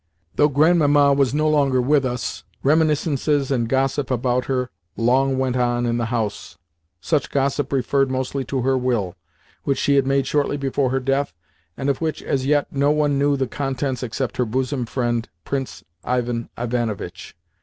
Though 0.35 0.47
Grandmamma 0.49 1.13
was 1.13 1.31
no 1.31 1.47
longer 1.47 1.79
with 1.79 2.05
us, 2.05 2.43
reminiscences 2.63 3.51
and 3.51 3.69
gossip 3.69 4.09
about 4.09 4.45
her 4.45 4.71
long 4.97 5.37
went 5.37 5.55
on 5.55 5.85
in 5.85 5.97
the 5.99 6.05
house. 6.07 6.57
Such 6.99 7.29
gossip 7.29 7.71
referred 7.71 8.09
mostly 8.09 8.43
to 8.45 8.63
her 8.63 8.75
will, 8.75 9.15
which 9.63 9.77
she 9.77 9.97
had 9.97 10.07
made 10.07 10.25
shortly 10.25 10.57
before 10.57 10.89
her 10.89 10.99
death, 10.99 11.35
and 11.77 11.87
of 11.87 12.01
which, 12.01 12.23
as 12.23 12.47
yet, 12.47 12.65
no 12.73 12.89
one 12.89 13.19
knew 13.19 13.37
the 13.37 13.45
contents 13.45 14.01
except 14.01 14.37
her 14.37 14.45
bosom 14.45 14.87
friend, 14.87 15.29
Prince 15.45 15.83
Ivan 16.03 16.49
Ivanovitch. 16.57 17.35